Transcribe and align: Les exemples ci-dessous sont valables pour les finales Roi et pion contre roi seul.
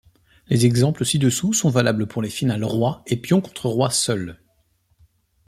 Les 0.47 0.65
exemples 0.65 1.05
ci-dessous 1.05 1.53
sont 1.53 1.69
valables 1.69 2.07
pour 2.07 2.23
les 2.23 2.29
finales 2.31 2.63
Roi 2.63 3.03
et 3.05 3.17
pion 3.17 3.39
contre 3.39 3.67
roi 3.69 3.91
seul. 3.91 4.39